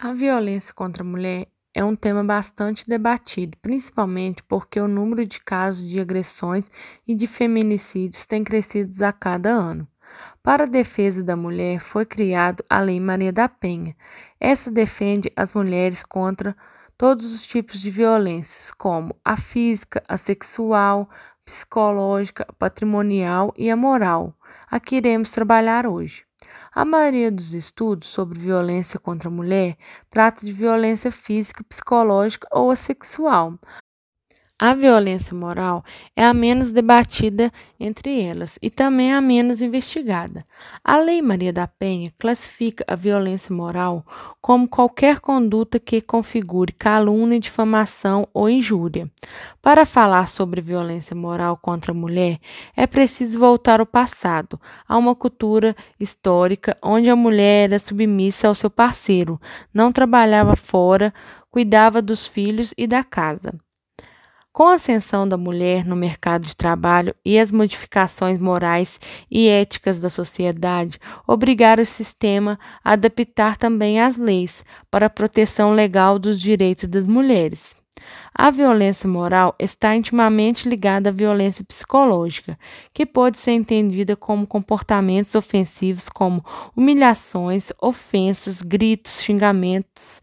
[0.00, 5.40] A violência contra a mulher é um tema bastante debatido, principalmente porque o número de
[5.40, 6.70] casos de agressões
[7.04, 9.88] e de feminicídios tem crescido a cada ano.
[10.40, 13.96] Para a defesa da mulher foi criado a Lei Maria da Penha.
[14.38, 16.56] Essa defende as mulheres contra
[16.96, 21.10] todos os tipos de violências, como a física, a sexual,
[21.44, 24.32] psicológica, patrimonial e a moral.
[24.70, 26.27] A que iremos trabalhar hoje.
[26.72, 29.76] A maioria dos estudos sobre violência contra a mulher
[30.10, 33.58] trata de violência física, psicológica ou sexual,
[34.60, 35.84] a violência moral
[36.16, 40.44] é a menos debatida entre elas e também a menos investigada.
[40.82, 44.04] A Lei Maria da Penha classifica a violência moral
[44.40, 49.08] como qualquer conduta que configure calúnia, difamação ou injúria.
[49.62, 52.40] Para falar sobre violência moral contra a mulher,
[52.76, 58.56] é preciso voltar ao passado, a uma cultura histórica onde a mulher era submissa ao
[58.56, 59.40] seu parceiro,
[59.72, 61.14] não trabalhava fora,
[61.48, 63.54] cuidava dos filhos e da casa.
[64.58, 68.98] Com a ascensão da mulher no mercado de trabalho e as modificações morais
[69.30, 75.74] e éticas da sociedade, obrigaram o sistema a adaptar também as leis para a proteção
[75.74, 77.76] legal dos direitos das mulheres.
[78.34, 82.58] A violência moral está intimamente ligada à violência psicológica,
[82.92, 86.44] que pode ser entendida como comportamentos ofensivos como
[86.76, 90.20] humilhações, ofensas, gritos, xingamentos,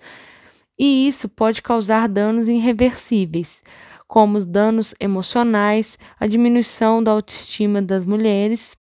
[0.78, 3.62] e isso pode causar danos irreversíveis
[4.08, 8.74] como os danos emocionais, a diminuição da autoestima das mulheres.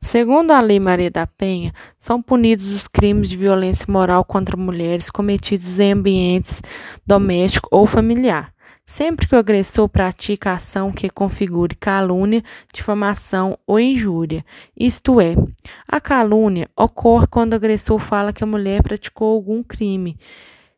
[0.00, 5.10] Segundo a Lei Maria da Penha, são punidos os crimes de violência moral contra mulheres
[5.10, 6.62] cometidos em ambientes
[7.04, 8.52] doméstico ou familiar,
[8.86, 14.44] sempre que o agressor pratica ação que configure calúnia, difamação ou injúria.
[14.78, 15.34] Isto é,
[15.90, 20.16] a calúnia ocorre quando o agressor fala que a mulher praticou algum crime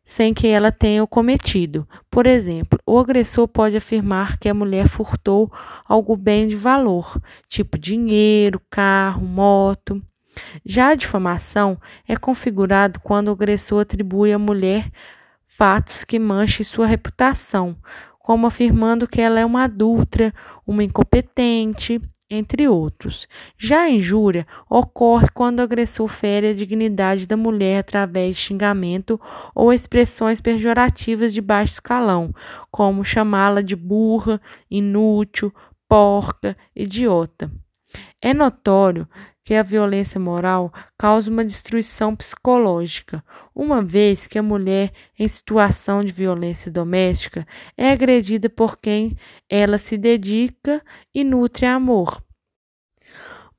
[0.03, 1.87] sem que ela tenha o cometido.
[2.09, 5.51] Por exemplo, o agressor pode afirmar que a mulher furtou
[5.85, 10.01] algum bem de valor, tipo dinheiro, carro, moto.
[10.65, 14.89] Já a difamação é configurado quando o agressor atribui à mulher
[15.45, 17.77] fatos que manchem sua reputação,
[18.19, 20.33] como afirmando que ela é uma adulta,
[20.65, 23.27] uma incompetente, entre outros.
[23.57, 29.19] Já a injúria ocorre quando o agressor fere a dignidade da mulher através de xingamento
[29.53, 32.33] ou expressões pejorativas de baixo escalão,
[32.71, 35.53] como chamá-la de burra, inútil,
[35.89, 37.51] porca, idiota.
[38.21, 39.05] É notório
[39.43, 43.23] que a violência moral causa uma destruição psicológica,
[43.55, 47.45] uma vez que a mulher em situação de violência doméstica
[47.77, 49.15] é agredida por quem
[49.49, 50.81] ela se dedica
[51.13, 52.23] e nutre amor,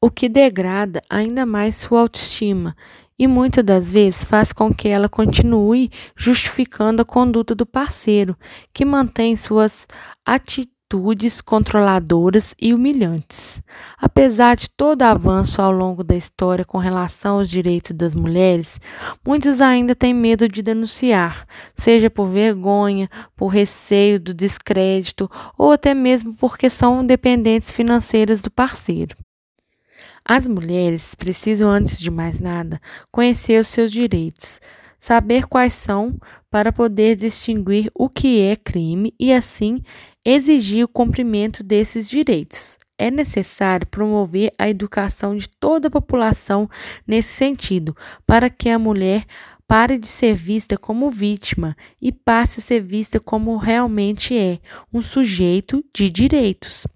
[0.00, 2.76] o que degrada ainda mais sua autoestima
[3.18, 8.36] e muitas das vezes faz com que ela continue justificando a conduta do parceiro,
[8.72, 9.86] que mantém suas
[10.26, 13.62] atitudes atitudes controladoras e humilhantes.
[13.96, 18.78] Apesar de todo avanço ao longo da história com relação aos direitos das mulheres,
[19.26, 25.94] muitos ainda têm medo de denunciar, seja por vergonha, por receio do descrédito ou até
[25.94, 29.16] mesmo porque são dependentes financeiras do parceiro.
[30.24, 32.80] As mulheres precisam, antes de mais nada,
[33.10, 34.60] conhecer os seus direitos,
[35.00, 36.16] saber quais são
[36.48, 39.82] para poder distinguir o que é crime e, assim,
[40.24, 42.78] exigir o cumprimento desses direitos.
[42.98, 46.68] É necessário promover a educação de toda a população
[47.06, 47.96] nesse sentido,
[48.26, 49.24] para que a mulher
[49.66, 54.58] pare de ser vista como vítima e passe a ser vista como realmente é,
[54.92, 56.86] um sujeito de direitos.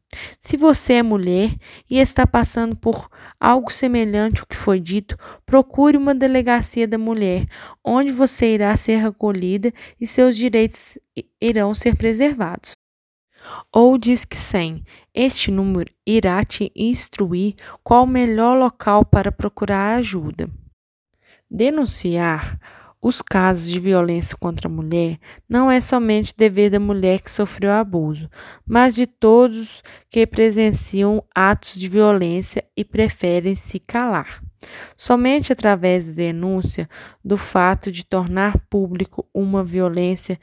[0.41, 1.55] Se você é mulher
[1.91, 3.09] e está passando por
[3.41, 7.47] algo semelhante ao que foi dito, procure uma delegacia da mulher,
[7.85, 10.99] onde você irá ser acolhida e seus direitos
[11.41, 12.75] irão ser preservados.
[13.73, 14.85] Ou diz que 100.
[15.15, 20.49] Este número irá te instruir qual o melhor local para procurar ajuda.
[21.51, 22.59] Denunciar
[23.01, 27.71] os casos de violência contra a mulher não é somente dever da mulher que sofreu
[27.71, 28.29] abuso,
[28.67, 34.43] mas de todos que presenciam atos de violência e preferem se calar.
[34.97, 36.89] Somente através da denúncia
[37.25, 40.41] do fato de tornar público uma violência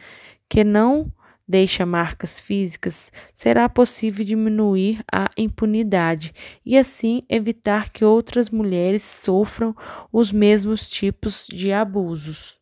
[0.48, 1.12] que não
[1.48, 6.34] deixa marcas físicas, será possível diminuir a impunidade
[6.66, 9.76] e assim evitar que outras mulheres sofram
[10.12, 12.58] os mesmos tipos de abusos.